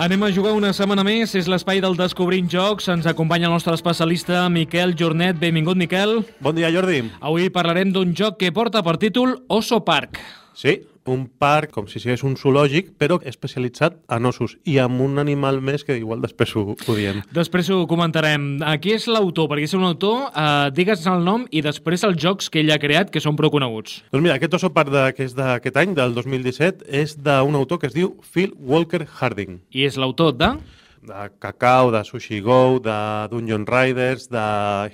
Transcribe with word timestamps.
Anem 0.00 0.22
a 0.24 0.30
jugar 0.32 0.54
una 0.56 0.70
setmana 0.72 1.02
més, 1.04 1.34
és 1.36 1.44
l'espai 1.44 1.82
del 1.84 1.92
Descobrint 1.92 2.46
Jocs, 2.48 2.86
ens 2.88 3.04
acompanya 3.10 3.50
el 3.50 3.52
nostre 3.52 3.74
especialista 3.76 4.46
Miquel 4.48 4.94
Jornet. 4.96 5.36
Benvingut, 5.36 5.76
Miquel. 5.76 6.22
Bon 6.40 6.56
dia, 6.56 6.70
Jordi. 6.72 7.02
Avui 7.20 7.50
parlarem 7.52 7.92
d'un 7.92 8.14
joc 8.16 8.38
que 8.40 8.48
porta 8.48 8.80
per 8.80 8.94
títol 8.96 9.34
Oso 9.52 9.82
Park. 9.84 10.16
Sí, 10.56 10.78
un 11.08 11.26
parc 11.40 11.72
com 11.74 11.86
si 11.88 12.00
sigués 12.02 12.24
un 12.26 12.36
zoològic, 12.36 12.92
però 13.00 13.20
especialitzat 13.26 13.96
en 14.12 14.28
ossos 14.28 14.56
i 14.68 14.76
amb 14.82 15.00
un 15.00 15.18
animal 15.22 15.60
més 15.64 15.84
que 15.86 15.96
igual 15.98 16.20
després 16.24 16.54
ho, 16.56 16.64
ho 16.74 16.96
diem. 16.96 17.22
Després 17.36 17.70
ho 17.70 17.82
comentarem. 17.90 18.50
Qui 18.82 18.94
és 18.96 19.06
l'autor? 19.10 19.48
Perquè 19.50 19.68
és 19.68 19.76
un 19.78 19.86
autor, 19.88 20.28
eh, 20.30 20.70
digues 20.76 21.06
el 21.10 21.24
nom 21.26 21.46
i 21.50 21.62
després 21.64 22.04
els 22.08 22.20
jocs 22.20 22.50
que 22.50 22.60
ell 22.64 22.72
ha 22.74 22.80
creat, 22.82 23.10
que 23.10 23.22
són 23.22 23.38
prou 23.38 23.52
coneguts. 23.54 24.00
Doncs 24.12 24.24
mira, 24.24 24.36
aquest 24.36 24.58
Oso 24.60 24.72
Park 24.74 24.92
de, 24.92 25.06
que 25.16 25.26
és 25.28 25.36
d'aquest 25.36 25.80
any, 25.80 25.94
del 25.96 26.14
2017, 26.18 26.84
és 26.88 27.16
d'un 27.16 27.56
autor 27.56 27.80
que 27.80 27.90
es 27.90 27.96
diu 27.96 28.14
Phil 28.32 28.52
Walker 28.58 29.06
Harding. 29.06 29.60
I 29.72 29.88
és 29.88 29.98
l'autor 30.00 30.36
de 30.36 30.54
de 31.02 31.30
Cacau, 31.38 31.90
de 31.90 32.02
Sushi 32.04 32.40
Go, 32.40 32.78
de 32.78 33.28
Dungeon 33.30 33.64
Riders, 33.66 34.28
de 34.28 34.44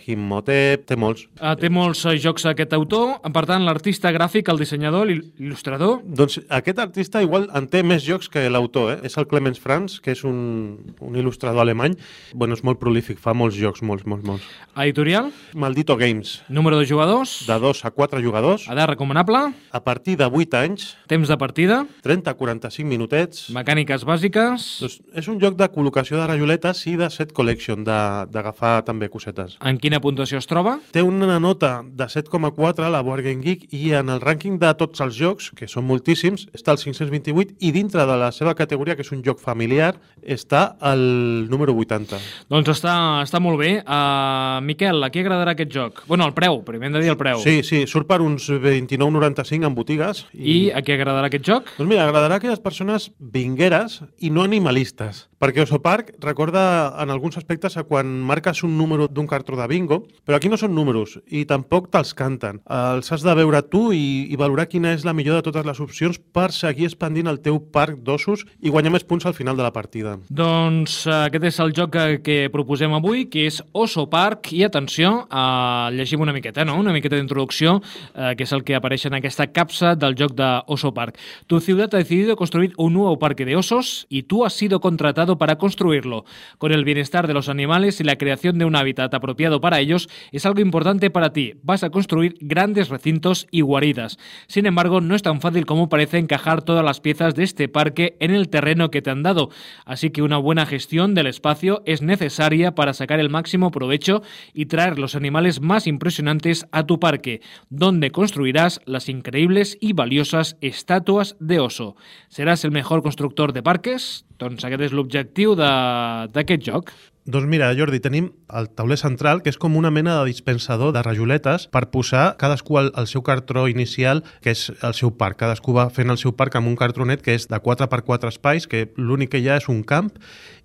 Himmotep, 0.07 0.87
té 0.87 0.97
molts. 0.97 1.27
Uh, 1.41 1.55
té 1.59 1.71
molts 1.73 2.05
uh, 2.07 2.15
jocs 2.15 2.47
aquest 2.47 2.75
autor, 2.77 3.17
per 3.35 3.45
tant, 3.49 3.65
l'artista 3.67 4.13
gràfic, 4.15 4.51
el 4.53 4.63
dissenyador, 4.63 5.09
l'il·lustrador... 5.11 5.99
Doncs 6.07 6.39
aquest 6.47 6.79
artista 6.83 7.23
igual 7.25 7.49
en 7.57 7.67
té 7.71 7.83
més 7.83 8.05
jocs 8.07 8.31
que 8.31 8.47
l'autor, 8.51 8.93
eh? 8.95 8.99
És 9.09 9.19
el 9.19 9.27
Clemens 9.31 9.59
Franz, 9.63 9.99
que 10.03 10.15
és 10.15 10.23
un, 10.29 10.79
un 11.03 11.19
il·lustrador 11.19 11.65
alemany. 11.65 11.99
Bueno, 12.35 12.55
és 12.55 12.63
molt 12.67 12.79
prolífic, 12.83 13.19
fa 13.23 13.35
molts 13.35 13.59
jocs, 13.59 13.83
molts, 13.83 14.07
molts, 14.07 14.27
molts. 14.27 14.47
Editorial? 14.77 15.33
Maldito 15.59 15.99
Games. 15.99 16.37
Número 16.49 16.79
de 16.79 16.87
jugadors? 16.87 17.41
De 17.49 17.59
2 17.59 17.83
a 17.83 17.91
4 17.91 18.23
jugadors. 18.23 18.69
Edat 18.71 18.93
recomanable? 18.93 19.43
A 19.75 19.83
partir 19.83 20.17
de 20.21 20.31
8 20.31 20.63
anys. 20.63 20.93
Temps 21.11 21.27
de 21.27 21.39
partida? 21.41 21.83
30 22.07 22.31
a 22.31 22.39
45 22.39 22.87
minutets. 22.87 23.47
Mecàniques 23.57 24.07
bàsiques? 24.07 24.71
Doncs 24.85 24.99
és 25.17 25.31
un 25.33 25.41
joc 25.43 25.59
de 25.59 25.69
col·locació 25.97 26.19
de 26.21 26.27
rajoletes 26.29 26.83
i 26.91 26.93
de 27.01 27.07
set 27.09 27.31
collection, 27.33 27.81
d'agafar 27.87 28.83
també 28.85 29.09
cosetes. 29.09 29.55
En 29.65 29.79
quina 29.81 29.97
puntuació 30.05 30.37
es 30.37 30.49
troba? 30.49 30.77
Té 30.93 31.01
una 31.01 31.39
nota 31.41 31.81
de 31.87 32.05
7,4 32.05 32.85
a 32.85 32.91
la 32.93 33.01
Board 33.01 33.25
Game 33.25 33.41
Geek 33.41 33.73
i 33.73 33.95
en 33.97 34.13
el 34.13 34.21
rànquing 34.21 34.59
de 34.61 34.75
tots 34.77 35.01
els 35.01 35.17
jocs, 35.17 35.49
que 35.57 35.65
són 35.65 35.87
moltíssims, 35.89 36.51
està 36.53 36.75
al 36.75 36.81
528 36.83 37.57
i 37.65 37.71
dintre 37.73 38.05
de 38.05 38.17
la 38.21 38.29
seva 38.29 38.53
categoria, 38.59 38.97
que 38.97 39.07
és 39.07 39.13
un 39.15 39.23
joc 39.25 39.41
familiar, 39.41 39.95
està 40.21 40.77
al 40.85 41.01
número 41.49 41.73
80. 41.73 42.21
Doncs 42.53 42.75
està, 42.75 42.97
està 43.25 43.41
molt 43.41 43.57
bé. 43.63 43.73
Uh, 43.81 44.61
Miquel, 44.67 45.01
a 45.01 45.09
qui 45.15 45.25
agradarà 45.25 45.57
aquest 45.57 45.73
joc? 45.73 46.05
Bueno, 46.11 46.29
el 46.29 46.37
preu, 46.37 46.61
primer 46.67 46.91
hem 46.91 46.99
de 46.99 47.05
dir 47.07 47.15
el 47.15 47.21
preu. 47.21 47.41
Sí, 47.41 47.63
sí, 47.65 47.87
surt 47.89 48.11
per 48.11 48.21
uns 48.21 48.51
29,95 48.53 49.71
en 49.71 49.79
botigues. 49.79 50.27
I... 50.35 50.45
I 50.45 50.61
a 50.77 50.85
qui 50.85 50.93
agradarà 50.93 51.33
aquest 51.33 51.49
joc? 51.49 51.73
Doncs 51.79 51.89
mira, 51.89 52.05
agradarà 52.05 52.37
a 52.37 52.43
aquelles 52.43 52.61
persones 52.61 53.09
vingueres 53.17 54.03
i 54.21 54.29
no 54.35 54.45
animalistes, 54.45 55.25
perquè 55.41 55.65
Oso 55.65 55.81
Park 55.87 56.17
recorda 56.19 56.97
en 56.99 57.11
alguns 57.15 57.37
aspectes 57.39 57.77
a 57.77 57.85
quan 57.87 58.09
marques 58.27 58.65
un 58.67 58.73
número 58.77 59.07
d'un 59.07 59.29
cartró 59.31 59.55
de 59.55 59.69
bingo, 59.71 60.01
però 60.27 60.35
aquí 60.41 60.51
no 60.51 60.59
són 60.59 60.73
números 60.75 61.21
i 61.31 61.45
tampoc 61.47 61.93
te'ls 61.95 62.11
canten. 62.19 62.59
Els 62.67 63.13
has 63.15 63.23
de 63.23 63.35
veure 63.39 63.61
tu 63.71 63.93
i, 63.95 64.27
i 64.27 64.35
valorar 64.41 64.65
quina 64.67 64.91
és 64.97 65.05
la 65.07 65.15
millor 65.15 65.39
de 65.39 65.45
totes 65.47 65.63
les 65.69 65.79
opcions 65.85 66.19
per 66.35 66.49
seguir 66.51 66.89
expandint 66.89 67.31
el 67.31 67.39
teu 67.45 67.61
parc 67.61 68.01
d'ossos 68.03 68.43
i 68.59 68.73
guanyar 68.75 68.97
més 68.97 69.07
punts 69.07 69.29
al 69.31 69.37
final 69.39 69.55
de 69.55 69.63
la 69.63 69.71
partida. 69.71 70.17
Doncs 70.27 70.97
uh, 71.07 71.29
aquest 71.29 71.47
és 71.53 71.61
el 71.63 71.71
joc 71.77 71.95
que, 71.95 72.19
que 72.27 72.37
proposem 72.51 72.97
avui, 72.99 73.29
que 73.31 73.47
és 73.47 73.61
Oso 73.71 74.09
Park, 74.11 74.51
i 74.59 74.65
atenció, 74.67 75.13
uh, 75.31 75.87
llegim 75.95 76.27
una 76.27 76.35
miqueta, 76.35 76.67
no? 76.67 76.81
una 76.83 76.97
miqueta 76.97 77.15
d'introducció, 77.15 77.77
uh, 77.79 78.33
que 78.35 78.43
és 78.43 78.57
el 78.59 78.67
que 78.67 78.75
apareix 78.75 79.07
en 79.07 79.21
aquesta 79.21 79.47
capsa 79.55 79.95
del 79.95 80.19
joc 80.19 80.35
de 80.35 80.51
Oso 80.67 80.91
Park. 80.99 81.23
Tu 81.47 81.63
ciutat 81.63 81.95
ha 81.95 82.03
decidido 82.03 82.35
construir 82.35 82.75
un 82.75 82.99
nuevo 82.99 83.21
parque 83.23 83.47
de 83.47 83.55
osos 83.55 84.09
y 84.11 84.25
tú 84.25 84.45
has 84.45 84.55
sido 84.59 84.81
contratado 84.81 85.39
para 85.39 85.55
construirlo. 85.77 86.25
Con 86.57 86.73
el 86.73 86.85
bienestar 86.85 87.27
de 87.27 87.35
los 87.35 87.51
animales 87.51 88.01
y 88.01 88.05
la 88.05 88.17
creación 88.17 88.57
de 88.57 88.65
un 88.65 88.77
hábitat 88.77 89.13
apropiado 89.13 89.61
para 89.61 89.79
ellos 89.79 90.09
es 90.33 90.47
algo 90.47 90.63
importante 90.63 91.11
para 91.11 91.35
ti. 91.35 91.53
Vas 91.63 91.85
a 91.85 91.91
construir 91.91 92.37
grandes 92.41 92.89
recintos 92.89 93.47
y 93.51 93.61
guaridas. 93.61 94.17
Sin 94.47 94.65
embargo, 94.65 95.03
no 95.03 95.15
es 95.15 95.21
tan 95.21 95.43
fácil 95.43 95.67
como 95.67 95.91
parece 95.91 96.17
encajar 96.17 96.63
todas 96.63 96.83
las 96.83 97.01
piezas 97.01 97.35
de 97.35 97.45
este 97.45 97.69
parque 97.69 98.17
en 98.21 98.31
el 98.31 98.49
terreno 98.49 98.91
que 98.91 99.03
te 99.03 99.11
han 99.11 99.23
dado. 99.23 99.51
Así 99.85 100.09
que 100.09 100.23
una 100.23 100.39
buena 100.39 100.65
gestión 100.65 101.15
del 101.15 101.27
espacio 101.27 101.83
es 101.85 102.01
necesaria 102.01 102.75
para 102.75 102.95
sacar 102.95 103.21
el 103.21 103.29
máximo 103.29 103.71
provecho 103.71 104.23
y 104.55 104.67
traer 104.67 104.99
los 104.99 105.15
animales 105.15 105.61
más 105.61 105.87
impresionantes 105.87 106.67
a 106.73 106.87
tu 106.87 106.99
parque, 106.99 107.43
donde 107.69 108.13
construirás 108.13 108.81
las 108.87 109.11
increíbles 109.11 109.77
y 109.79 109.93
valiosas 109.93 110.57
estatuas 110.63 111.37
de 111.39 111.61
oso. 111.61 111.97
¿Serás 112.29 112.65
el 112.65 112.71
mejor 112.71 113.03
constructor 113.03 113.53
de 113.53 113.63
parques? 113.63 114.26
Doncs 114.41 114.65
aquest 114.69 114.89
és 114.89 114.95
l'objectiu 114.97 115.55
d'aquest 115.57 116.65
joc. 116.67 116.91
Doncs 117.27 117.49
mira, 117.51 117.73
Jordi, 117.75 117.99
tenim 117.99 118.29
el 118.55 118.69
tauler 118.79 118.99
central, 119.01 119.41
que 119.43 119.51
és 119.51 119.57
com 119.59 119.75
una 119.75 119.91
mena 119.91 120.13
de 120.21 120.29
dispensador 120.29 120.93
de 120.95 121.01
rajoletes 121.03 121.65
per 121.75 121.89
posar 121.91 122.37
cadascú 122.39 122.79
el, 122.79 122.93
el 122.95 123.09
seu 123.11 123.25
cartró 123.27 123.65
inicial, 123.67 124.23
que 124.45 124.55
és 124.55 124.69
el 124.87 124.95
seu 124.95 125.11
parc. 125.11 125.41
Cadascú 125.41 125.75
va 125.75 125.89
fent 125.91 126.15
el 126.15 126.21
seu 126.23 126.37
parc 126.39 126.55
amb 126.55 126.71
un 126.71 126.77
cartronet 126.79 127.25
que 127.27 127.35
és 127.35 127.49
de 127.51 127.59
4x4 127.59 128.31
espais, 128.31 128.69
que 128.71 128.85
l'únic 128.95 129.35
que 129.35 129.43
hi 129.43 129.51
ha 129.51 129.59
és 129.59 129.67
un 129.73 129.83
camp, 129.83 130.13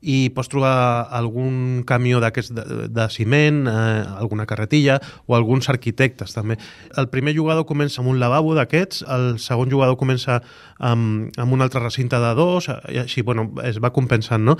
i 0.01 0.31
pots 0.33 0.49
trobar 0.49 1.07
algun 1.13 1.83
camió 1.87 2.19
d'aquests 2.21 2.53
de, 2.57 2.65
de 2.89 3.07
ciment, 3.13 3.63
eh, 3.69 4.03
alguna 4.17 4.47
carretilla, 4.49 4.97
o 5.27 5.35
alguns 5.37 5.69
arquitectes, 5.69 6.33
també. 6.33 6.57
El 6.97 7.09
primer 7.13 7.35
jugador 7.37 7.67
comença 7.69 8.01
amb 8.01 8.09
un 8.09 8.19
lavabo 8.19 8.55
d'aquests, 8.57 9.05
el 9.13 9.37
segon 9.39 9.69
jugador 9.69 9.97
comença 10.01 10.41
amb, 10.79 11.29
amb 11.37 11.53
un 11.53 11.61
altre 11.61 11.83
recinte 11.83 12.17
de 12.17 12.33
dos, 12.37 12.69
i 12.89 13.01
així, 13.03 13.21
bueno, 13.21 13.51
es 13.63 13.77
va 13.83 13.93
compensant, 13.93 14.43
no? 14.43 14.57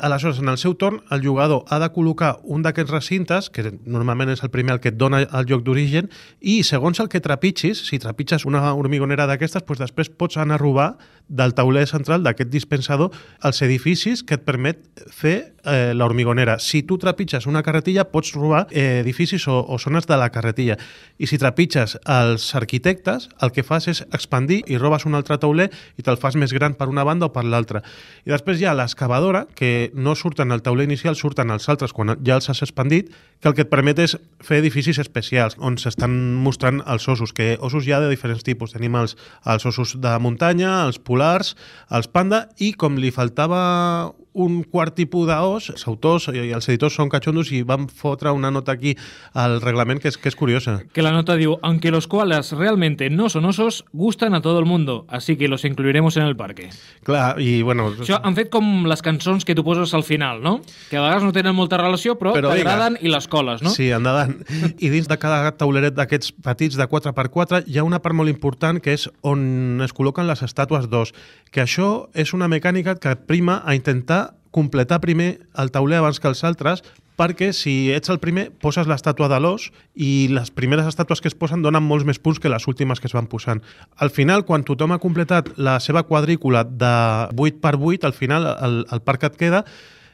Aleshores, 0.00 0.38
en 0.38 0.52
el 0.52 0.58
seu 0.62 0.76
torn, 0.78 1.02
el 1.10 1.24
jugador 1.26 1.64
ha 1.68 1.80
de 1.82 1.90
col·locar 1.90 2.38
un 2.44 2.62
d'aquests 2.62 2.94
recintes, 2.94 3.50
que 3.50 3.74
normalment 3.84 4.30
és 4.30 4.44
el 4.46 4.52
primer 4.54 4.78
el 4.78 4.82
que 4.84 4.94
et 4.94 4.98
dona 4.98 5.24
el 5.24 5.50
lloc 5.50 5.66
d'origen, 5.66 6.10
i 6.40 6.62
segons 6.62 7.02
el 7.02 7.10
que 7.10 7.22
trepitgis, 7.24 7.82
si 7.88 7.98
trepitges 7.98 8.46
una 8.46 8.62
hormigonera 8.72 9.26
d'aquestes, 9.26 9.66
doncs 9.66 9.82
després 9.82 10.10
pots 10.10 10.38
anar 10.38 10.60
a 10.60 10.62
robar 10.62 10.88
del 11.28 11.54
tauler 11.56 11.86
central 11.88 12.22
d'aquest 12.22 12.50
dispensador 12.52 13.10
els 13.42 13.62
edificis 13.64 14.22
que 14.22 14.36
et 14.38 14.44
permet 14.44 14.83
fer 15.10 15.54
eh, 15.64 15.92
la 15.94 16.04
hormigonera. 16.04 16.58
Si 16.58 16.82
tu 16.82 16.98
trepitges 16.98 17.46
una 17.46 17.62
carretilla, 17.62 18.06
pots 18.10 18.34
robar 18.36 18.66
eh, 18.70 19.00
edificis 19.00 19.46
o, 19.48 19.58
o 19.60 19.78
zones 19.78 20.06
de 20.06 20.16
la 20.16 20.30
carretilla. 20.30 20.76
I 21.18 21.28
si 21.30 21.38
trepitges 21.40 21.96
els 22.04 22.46
arquitectes, 22.54 23.28
el 23.42 23.52
que 23.54 23.64
fas 23.66 23.88
és 23.90 24.02
expandir 24.12 24.62
i 24.70 24.78
robes 24.78 25.06
un 25.08 25.16
altre 25.18 25.38
tauler 25.40 25.70
i 25.98 26.04
te'l 26.04 26.20
fas 26.20 26.38
més 26.40 26.52
gran 26.54 26.76
per 26.78 26.88
una 26.92 27.04
banda 27.04 27.28
o 27.28 27.32
per 27.34 27.44
l'altra. 27.44 27.82
I 28.24 28.32
després 28.34 28.60
hi 28.60 28.68
ha 28.68 28.74
l'excavadora, 28.76 29.44
que 29.54 29.90
no 29.94 30.14
surten 30.14 30.52
al 30.52 30.62
tauler 30.62 30.88
inicial, 30.88 31.16
surten 31.16 31.50
els 31.54 31.68
altres 31.68 31.92
quan 31.92 32.16
ja 32.24 32.38
els 32.38 32.50
has 32.50 32.62
expandit, 32.66 33.12
que 33.40 33.50
el 33.50 33.56
que 33.56 33.64
et 33.66 33.72
permet 33.72 33.98
és 34.00 34.16
fer 34.44 34.60
edificis 34.62 34.98
especials, 35.02 35.58
on 35.58 35.78
s'estan 35.80 36.14
mostrant 36.40 36.82
els 36.86 37.08
ossos, 37.08 37.34
que 37.36 37.54
ossos 37.60 37.86
hi 37.86 37.94
ha 37.94 38.02
de 38.04 38.12
diferents 38.12 38.44
tipus. 38.44 38.74
Tenim 38.76 38.96
els, 39.00 39.16
els 39.44 39.66
ossos 39.68 39.96
de 40.00 40.14
muntanya, 40.20 40.84
els 40.86 40.98
polars, 40.98 41.54
els 41.90 42.08
panda, 42.08 42.46
i 42.58 42.72
com 42.78 42.98
li 43.00 43.12
faltava 43.14 44.14
un 44.34 44.62
quart 44.66 44.94
tipus 44.98 45.28
d'os, 45.30 45.70
els 45.70 45.86
autors 45.86 46.28
i 46.34 46.50
els 46.52 46.68
editors 46.68 46.96
són 46.98 47.08
cachondos 47.08 47.52
i 47.54 47.62
van 47.62 47.86
fotre 47.88 48.32
una 48.34 48.50
nota 48.50 48.74
aquí 48.74 48.96
al 49.32 49.60
reglament 49.62 50.02
que 50.02 50.10
és, 50.10 50.18
que 50.18 50.28
és 50.28 50.36
curiosa. 50.36 50.80
Que 50.92 51.04
la 51.06 51.12
nota 51.14 51.36
diu, 51.38 51.56
aunque 51.62 51.92
los 51.94 52.08
koalas 52.10 52.52
realmente 52.52 53.08
no 53.10 53.28
son 53.30 53.46
osos, 53.46 53.84
gustan 53.92 54.34
a 54.34 54.42
todo 54.42 54.58
el 54.58 54.66
mundo, 54.66 55.06
así 55.08 55.36
que 55.36 55.48
los 55.48 55.64
incluiremos 55.64 56.16
en 56.16 56.24
el 56.24 56.36
parque. 56.36 56.70
Clar, 57.06 57.40
i 57.40 57.62
bueno... 57.62 57.92
Això 57.94 58.18
han 58.22 58.34
fet 58.34 58.50
com 58.50 58.88
les 58.90 59.02
cançons 59.06 59.46
que 59.46 59.54
tu 59.54 59.64
poses 59.64 59.94
al 59.94 60.02
final, 60.04 60.42
no? 60.42 60.58
Que 60.90 60.98
a 60.98 61.04
vegades 61.04 61.22
no 61.22 61.32
tenen 61.32 61.54
molta 61.54 61.78
relació, 61.78 62.18
però, 62.18 62.34
però 62.34 62.50
t'agraden 62.50 62.98
i 63.00 63.12
les 63.12 63.30
coles, 63.30 63.62
no? 63.62 63.70
Sí, 63.70 63.90
endavant. 63.94 64.40
I 64.82 64.90
dins 64.90 65.06
de 65.10 65.18
cada 65.22 65.54
tauleret 65.58 65.94
d'aquests 65.94 66.34
petits 66.44 66.78
de 66.80 66.88
4x4 66.90 67.64
hi 67.70 67.78
ha 67.78 67.86
una 67.86 68.02
part 68.02 68.18
molt 68.18 68.32
important 68.32 68.82
que 68.82 68.96
és 68.98 69.06
on 69.22 69.80
es 69.84 69.94
col·loquen 69.94 70.26
les 70.26 70.42
estàtues 70.42 70.90
d'os, 70.90 71.14
que 71.54 71.62
això 71.62 72.08
és 72.18 72.34
una 72.34 72.50
mecànica 72.50 72.96
que 72.98 73.14
prima 73.14 73.60
a 73.62 73.76
intentar 73.78 74.23
completar 74.54 75.00
primer 75.02 75.40
el 75.58 75.72
tauler 75.74 75.98
abans 75.98 76.20
que 76.20 76.30
els 76.30 76.44
altres 76.46 76.84
perquè 77.18 77.52
si 77.54 77.92
ets 77.94 78.10
el 78.10 78.20
primer 78.22 78.48
poses 78.62 78.88
l'estàtua 78.90 79.28
de 79.30 79.38
l'os 79.42 79.68
i 79.94 80.26
les 80.34 80.50
primeres 80.54 80.86
estàtues 80.90 81.22
que 81.22 81.30
es 81.30 81.38
posen 81.38 81.62
donen 81.62 81.84
molts 81.86 82.06
més 82.06 82.18
punts 82.18 82.40
que 82.42 82.50
les 82.50 82.66
últimes 82.70 83.00
que 83.00 83.06
es 83.10 83.14
van 83.14 83.28
posant. 83.30 83.62
Al 83.96 84.10
final, 84.10 84.44
quan 84.46 84.66
tothom 84.66 84.94
ha 84.94 85.02
completat 85.02 85.52
la 85.56 85.78
seva 85.80 86.04
quadrícula 86.08 86.64
de 86.64 86.94
8 87.34 87.60
per 87.62 87.76
8, 87.78 88.06
al 88.06 88.16
final 88.18 88.48
el, 88.54 88.80
el 88.90 89.04
parc 89.06 89.30
et 89.30 89.38
queda 89.38 89.64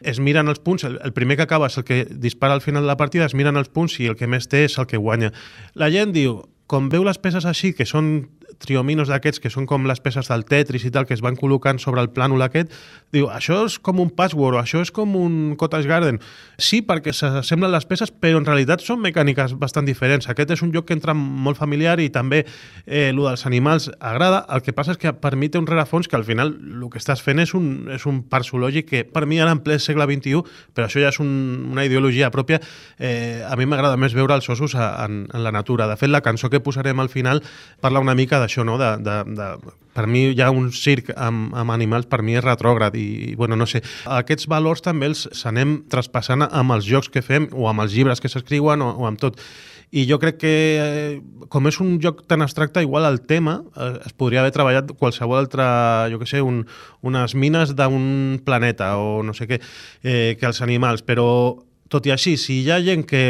es 0.01 0.21
miren 0.21 0.49
els 0.49 0.61
punts, 0.65 0.85
el, 0.85 0.99
el 1.05 1.13
primer 1.13 1.37
que 1.37 1.45
acaba 1.45 1.69
és 1.69 1.77
el 1.77 1.85
que 1.85 2.05
dispara 2.09 2.57
al 2.57 2.65
final 2.65 2.85
de 2.85 2.89
la 2.89 2.97
partida, 2.97 3.27
es 3.29 3.37
miren 3.37 3.61
els 3.61 3.69
punts 3.69 3.99
i 4.01 4.09
el 4.09 4.17
que 4.17 4.29
més 4.29 4.49
té 4.49 4.65
és 4.65 4.79
el 4.81 4.89
que 4.89 5.01
guanya. 5.01 5.33
La 5.77 5.91
gent 5.93 6.15
diu, 6.17 6.41
com 6.71 6.89
veu 6.89 7.05
les 7.05 7.21
peces 7.21 7.45
així, 7.45 7.75
que 7.77 7.85
són 7.89 8.31
triominos 8.61 9.09
d'aquests 9.11 9.41
que 9.41 9.51
són 9.53 9.67
com 9.67 9.89
les 9.89 10.01
peces 10.05 10.29
del 10.31 10.45
Tetris 10.49 10.85
i 10.85 10.93
tal, 10.95 11.07
que 11.09 11.17
es 11.17 11.25
van 11.25 11.39
col·locant 11.41 11.81
sobre 11.81 12.03
el 12.05 12.11
plànol 12.13 12.45
aquest, 12.45 12.73
diu, 13.15 13.29
això 13.33 13.65
és 13.67 13.79
com 13.83 14.01
un 14.03 14.13
patchwork 14.15 14.59
o 14.59 14.61
això 14.61 14.83
és 14.85 14.93
com 14.95 15.17
un 15.19 15.57
cottage 15.61 15.89
garden. 15.89 16.21
Sí, 16.61 16.83
perquè 16.87 17.15
s'assemblen 17.17 17.73
les 17.73 17.87
peces, 17.89 18.13
però 18.13 18.41
en 18.41 18.47
realitat 18.47 18.85
són 18.85 19.01
mecàniques 19.03 19.57
bastant 19.59 19.89
diferents. 19.89 20.29
Aquest 20.31 20.55
és 20.55 20.63
un 20.63 20.73
joc 20.75 20.89
que 20.91 20.97
entra 20.97 21.15
molt 21.17 21.59
familiar 21.59 21.99
i 22.01 22.11
també 22.13 22.45
eh, 22.87 23.09
el 23.11 23.21
dels 23.21 23.47
animals 23.49 23.91
agrada. 23.99 24.45
El 24.53 24.63
que 24.67 24.75
passa 24.77 24.95
és 24.95 25.01
que 25.01 25.13
per 25.17 25.35
mi 25.37 25.49
té 25.49 25.61
un 25.61 25.69
rerefons 25.69 26.09
que 26.09 26.19
al 26.19 26.27
final 26.29 26.53
el 26.53 26.87
que 26.93 27.01
estàs 27.01 27.23
fent 27.25 27.41
és 27.43 27.55
un, 27.57 27.89
és 27.95 28.07
un 28.09 28.23
parc 28.29 28.49
zoològic 28.51 28.89
que 28.91 29.05
per 29.09 29.27
mi 29.31 29.41
ara 29.41 29.55
en 29.57 29.63
ple 29.65 29.79
segle 29.81 30.07
XXI, 30.09 30.43
però 30.75 30.89
això 30.89 31.03
ja 31.03 31.13
és 31.13 31.21
un, 31.23 31.31
una 31.73 31.85
ideologia 31.87 32.31
pròpia, 32.35 32.61
eh, 32.99 33.43
a 33.47 33.57
mi 33.57 33.67
m'agrada 33.71 33.99
més 34.01 34.15
veure 34.17 34.37
els 34.37 34.49
ossos 34.53 34.75
a, 34.75 34.93
en, 35.07 35.25
en 35.33 35.45
la 35.45 35.53
natura. 35.55 35.89
De 35.91 35.97
fet, 36.01 36.11
la 36.11 36.23
cançó 36.25 36.51
que 36.51 36.61
posarem 36.61 37.01
al 37.01 37.09
final 37.13 37.43
parla 37.81 38.03
una 38.03 38.17
mica 38.19 38.41
d'això, 38.43 38.50
no? 38.67 38.77
De, 38.81 38.91
de, 39.05 39.17
de, 39.39 39.49
per 39.95 40.07
mi 40.07 40.27
hi 40.31 40.43
ha 40.43 40.51
un 40.55 40.71
circ 40.75 41.11
amb, 41.17 41.55
amb 41.57 41.75
animals, 41.75 42.09
per 42.11 42.23
mi 42.27 42.37
és 42.39 42.45
retrògrad 42.45 42.97
i, 42.99 43.35
bueno, 43.39 43.59
no 43.59 43.67
sé, 43.71 43.83
aquests 44.19 44.49
valors 44.51 44.85
també 44.85 45.11
els 45.11 45.27
s'anem 45.37 45.81
traspassant 45.91 46.47
amb 46.47 46.77
els 46.77 46.87
jocs 46.89 47.11
que 47.13 47.25
fem 47.27 47.51
o 47.53 47.69
amb 47.71 47.85
els 47.85 47.97
llibres 47.97 48.23
que 48.23 48.31
s'escriuen 48.31 48.83
o, 48.83 48.93
o 49.03 49.09
amb 49.11 49.21
tot. 49.21 49.41
I 49.91 50.05
jo 50.07 50.21
crec 50.23 50.37
que, 50.39 50.53
eh, 50.79 51.47
com 51.51 51.67
és 51.67 51.81
un 51.83 51.97
joc 52.03 52.23
tan 52.31 52.45
abstracte, 52.45 52.83
igual 52.87 53.09
el 53.09 53.19
tema 53.27 53.57
eh, 53.75 53.97
es 54.07 54.15
podria 54.15 54.45
haver 54.45 54.53
treballat 54.55 54.93
qualsevol 55.01 55.41
altre, 55.41 55.67
jo 56.13 56.21
que 56.21 56.29
sé, 56.31 56.43
un, 56.47 56.63
unes 57.03 57.35
mines 57.35 57.75
d'un 57.75 58.39
planeta 58.47 58.93
o 59.03 59.25
no 59.27 59.35
sé 59.35 59.51
què, 59.51 59.59
eh, 60.05 60.37
que 60.39 60.47
els 60.47 60.63
animals, 60.63 61.03
però 61.03 61.27
tot 61.91 62.07
i 62.07 62.15
així, 62.15 62.37
si 62.39 62.61
hi 62.63 62.71
ha 62.71 62.79
gent 62.87 63.03
que 63.03 63.25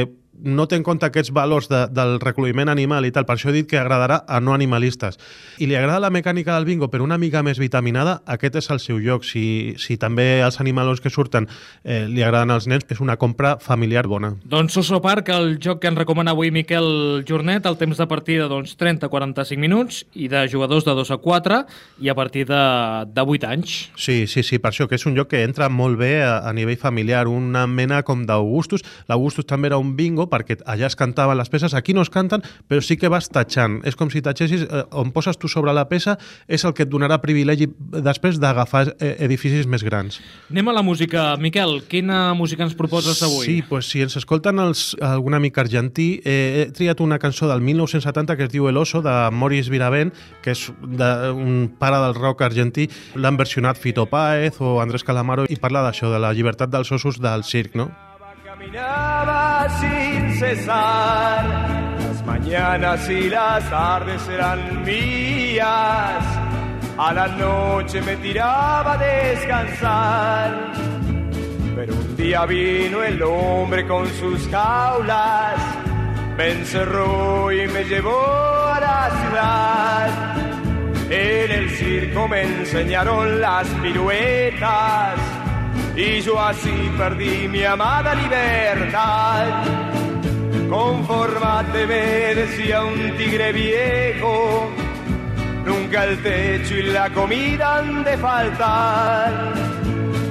no 0.45 0.67
té 0.69 0.79
en 0.79 0.85
compte 0.87 1.07
aquests 1.07 1.33
valors 1.35 1.69
de, 1.71 1.85
del 1.93 2.19
recluïment 2.23 2.71
animal 2.73 3.07
i 3.07 3.13
tal, 3.15 3.27
per 3.29 3.37
això 3.37 3.51
he 3.51 3.57
dit 3.61 3.69
que 3.71 3.79
agradarà 3.81 4.23
a 4.27 4.41
no 4.41 4.55
animalistes. 4.55 5.19
I 5.61 5.69
li 5.69 5.77
agrada 5.77 6.01
la 6.07 6.13
mecànica 6.13 6.55
del 6.57 6.69
bingo, 6.69 6.91
però 6.91 7.05
una 7.05 7.19
mica 7.21 7.43
més 7.47 7.61
vitaminada, 7.61 8.21
aquest 8.27 8.61
és 8.61 8.71
el 8.73 8.81
seu 8.83 9.01
lloc. 9.03 9.27
Si, 9.27 9.75
si 9.79 9.97
també 10.01 10.41
els 10.45 10.61
animals 10.63 11.03
que 11.03 11.13
surten 11.13 11.47
eh, 11.85 12.07
li 12.09 12.25
agraden 12.25 12.55
als 12.55 12.67
nens, 12.71 12.87
és 12.91 13.01
una 13.03 13.17
compra 13.21 13.57
familiar 13.61 14.07
bona. 14.11 14.33
Doncs 14.45 14.79
Soso 14.79 15.01
Park, 15.05 15.31
el 15.35 15.59
joc 15.63 15.83
que 15.83 15.91
ens 15.91 15.99
recomana 15.99 16.35
avui 16.35 16.51
Miquel 16.55 17.23
Jornet, 17.29 17.67
el 17.69 17.79
temps 17.81 17.99
de 18.01 18.07
partida 18.11 18.49
doncs, 18.51 18.77
30-45 18.81 19.61
minuts 19.61 20.03
i 20.15 20.31
de 20.33 20.47
jugadors 20.51 20.87
de 20.89 20.95
2 20.97 21.13
a 21.15 21.21
4 21.21 21.61
i 22.01 22.11
a 22.11 22.17
partir 22.17 22.47
de, 22.49 22.63
de 23.11 23.27
8 23.27 23.51
anys. 23.51 23.77
Sí, 23.97 24.25
sí, 24.31 24.43
sí, 24.47 24.59
per 24.59 24.73
això 24.73 24.89
que 24.89 24.97
és 24.99 25.07
un 25.07 25.17
joc 25.19 25.33
que 25.35 25.45
entra 25.45 25.69
molt 25.69 25.99
bé 26.01 26.21
a, 26.25 26.41
a 26.49 26.55
nivell 26.57 26.79
familiar, 26.81 27.27
una 27.29 27.67
mena 27.71 28.03
com 28.07 28.25
d'Augustus. 28.27 28.85
L'Augustus 29.11 29.49
també 29.49 29.71
era 29.71 29.79
un 29.81 29.95
bingo 29.99 30.30
perquè 30.31 30.61
allà 30.65 30.89
es 30.89 30.97
cantaven 30.99 31.39
les 31.39 31.51
peces, 31.53 31.75
aquí 31.75 31.95
no 31.97 32.05
es 32.07 32.11
canten, 32.11 32.45
però 32.69 32.83
sí 32.85 32.97
que 32.97 33.11
vas 33.13 33.29
tatxant. 33.31 33.81
És 33.89 33.97
com 33.99 34.11
si 34.11 34.23
tatxessis, 34.23 34.65
eh, 34.67 34.85
on 34.91 35.13
poses 35.13 35.39
tu 35.39 35.49
sobre 35.49 35.75
la 35.77 35.87
peça, 35.91 36.17
és 36.49 36.65
el 36.65 36.75
que 36.75 36.87
et 36.87 36.91
donarà 36.91 37.21
privilegi 37.23 37.69
després 37.79 38.41
d'agafar 38.41 38.87
eh, 38.99 39.17
edificis 39.27 39.67
més 39.67 39.85
grans. 39.87 40.21
Anem 40.51 40.71
a 40.71 40.77
la 40.77 40.85
música. 40.87 41.35
Miquel, 41.41 41.81
quina 41.91 42.33
música 42.35 42.65
ens 42.67 42.77
proposes 42.79 43.23
avui? 43.27 43.47
Sí, 43.47 43.59
pues, 43.67 43.91
si 43.91 44.03
ens 44.05 44.17
escolten 44.21 44.59
els, 44.63 44.95
algun 45.01 45.37
amic 45.39 45.59
argentí, 45.59 46.11
eh, 46.25 46.67
he 46.67 46.67
triat 46.75 47.01
una 47.01 47.19
cançó 47.19 47.49
del 47.51 47.61
1970 47.61 48.37
que 48.37 48.47
es 48.49 48.53
diu 48.53 48.69
El 48.69 48.81
Oso, 48.81 49.03
de 49.03 49.17
Moris 49.33 49.71
Viravent, 49.73 50.13
que 50.45 50.55
és 50.55 50.67
de, 50.83 51.11
un 51.33 51.71
pare 51.79 52.01
del 52.05 52.15
rock 52.19 52.45
argentí. 52.47 52.89
L'han 53.15 53.39
versionat 53.41 53.81
Fito 53.81 54.07
Páez 54.11 54.61
o 54.61 54.79
Andrés 54.83 55.05
Calamaro 55.07 55.47
i 55.49 55.59
parla 55.61 55.85
d'això, 55.87 56.13
de 56.13 56.21
la 56.23 56.35
llibertat 56.37 56.71
dels 56.73 56.93
ossos 56.93 57.21
del 57.23 57.45
circ, 57.45 57.77
no? 57.79 57.91
Caminaba 58.45 59.69
sin 59.81 60.20
cesar, 60.41 61.45
las 61.99 62.25
mañanas 62.25 63.07
y 63.11 63.29
las 63.29 63.69
tardes 63.69 64.27
eran 64.27 64.83
mías, 64.85 66.25
a 66.97 67.13
la 67.13 67.29
noche 67.29 68.01
me 68.01 68.17
tiraba 68.17 68.95
a 68.95 68.97
descansar. 68.97 70.73
Pero 71.77 71.93
un 71.95 72.17
día 72.17 72.47
vino 72.47 73.03
el 73.03 73.23
hombre 73.23 73.87
con 73.87 74.07
sus 74.15 74.49
jaulas, 74.49 75.61
me 76.39 76.53
encerró 76.53 77.53
y 77.53 77.69
me 77.69 77.85
llevó 77.85 78.23
a 78.77 78.81
la 78.81 79.11
ciudad. 79.21 80.11
En 81.11 81.51
el 81.51 81.69
circo 81.71 82.29
me 82.29 82.43
enseñaron 82.43 83.43
las 83.43 83.67
piruetas 83.83 85.19
y 85.95 86.21
yo 86.23 86.41
así 86.41 86.91
perdí 86.97 87.47
mi 87.47 87.63
amada 87.63 88.15
libertad. 88.15 89.90
Conformate, 90.91 91.87
me 91.87 92.35
decía 92.35 92.83
un 92.83 93.17
tigre 93.17 93.53
viejo, 93.53 94.69
nunca 95.65 96.05
el 96.05 96.21
techo 96.21 96.75
y 96.75 96.83
la 96.83 97.09
comida 97.11 97.79
han 97.79 98.03
de 98.03 98.19
faltar. 98.19 99.55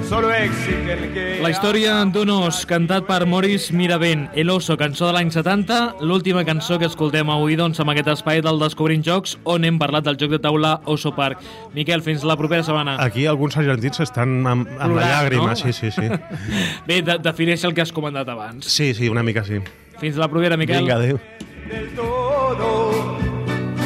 Solo 0.06 0.30
exigen 0.34 1.14
que... 1.14 1.38
La 1.40 1.48
història 1.48 1.94
d'un 2.12 2.28
os 2.34 2.66
cantat 2.68 3.06
per 3.08 3.24
Moris 3.24 3.70
Miravent, 3.72 4.26
El 4.36 4.52
Oso, 4.52 4.76
cançó 4.76 5.08
de 5.08 5.14
l'any 5.16 5.32
70, 5.32 5.80
l'última 6.04 6.44
cançó 6.44 6.76
que 6.82 6.90
escoltem 6.90 7.32
avui 7.32 7.56
doncs, 7.56 7.80
amb 7.80 7.94
aquest 7.94 8.12
espai 8.18 8.44
del 8.44 8.60
Descobrint 8.60 9.06
Jocs 9.06 9.38
on 9.48 9.64
hem 9.64 9.80
parlat 9.80 10.04
del 10.10 10.20
joc 10.20 10.34
de 10.34 10.42
taula 10.44 10.76
Oso 10.84 11.14
Park. 11.16 11.40
Miquel, 11.72 12.04
fins 12.04 12.26
la 12.26 12.36
propera 12.36 12.66
setmana. 12.66 12.98
Aquí 13.00 13.24
alguns 13.30 13.56
argentins 13.56 14.04
estan 14.04 14.42
amb, 14.44 14.68
amb 14.76 14.98
la 14.98 15.08
llàgrima, 15.08 15.54
no? 15.54 15.56
sí, 15.56 15.72
sí, 15.72 15.88
sí. 15.94 16.10
Bé, 16.90 17.00
de 17.00 17.16
defineix 17.22 17.64
el 17.64 17.72
que 17.72 17.86
has 17.86 17.94
comentat 17.96 18.28
abans. 18.28 18.68
Sí, 18.68 18.92
sí, 18.98 19.08
una 19.08 19.24
mica 19.24 19.46
sí. 19.46 19.62
Fins 20.00 20.16
la 20.16 20.28
propera, 20.28 20.56
Miquel. 20.56 20.78
Vinga, 20.78 20.94
adéu. 20.96 21.20
del 21.68 21.88
todo 21.94 23.18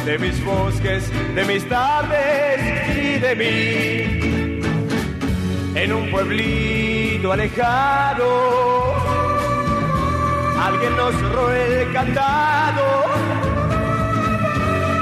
de 0.05 0.19
mis 0.19 0.45
bosques, 0.45 1.11
de 1.35 1.43
mis 1.45 1.67
tardes 1.67 2.61
y 2.95 3.19
de 3.19 3.35
mí. 3.35 4.61
En 5.75 5.91
un 5.91 6.11
pueblito 6.11 7.31
alejado, 7.33 8.95
alguien 10.61 10.95
nos 10.95 11.15
cerró 11.15 11.51
el 11.51 11.91
candado. 11.91 12.85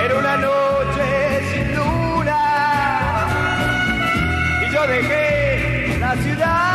Era 0.04 0.15
una 0.15 0.38
noche 0.38 1.06
sin 1.51 1.75
luna 1.75 2.39
y 4.65 4.74
yo 4.74 4.88
dejé 4.88 5.98
la 6.00 6.15
ciudad. 6.15 6.73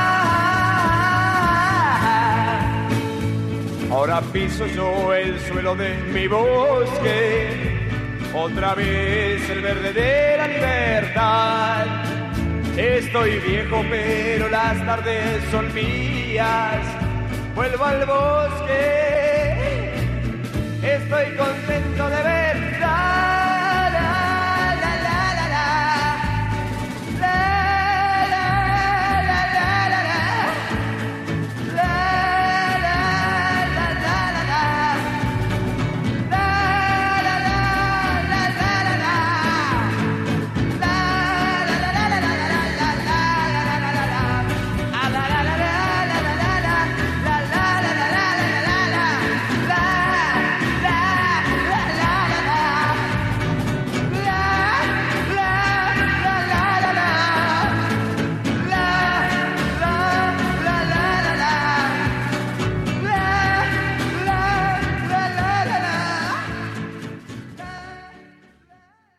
Ahora 3.98 4.20
piso 4.32 4.64
yo 4.68 5.12
el 5.12 5.40
suelo 5.40 5.74
de 5.74 5.92
mi 6.14 6.28
bosque, 6.28 7.80
otra 8.32 8.72
vez 8.76 9.50
el 9.50 9.60
verde 9.60 9.92
de 9.92 10.36
la 10.36 10.46
libertad. 10.46 11.86
Estoy 12.76 13.40
viejo, 13.40 13.84
pero 13.90 14.48
las 14.50 14.86
tardes 14.86 15.42
son 15.50 15.74
mías. 15.74 16.80
Vuelvo 17.56 17.84
al 17.84 18.06
bosque, 18.06 19.94
estoy 20.80 21.36
contento 21.36 22.08
de 22.08 22.22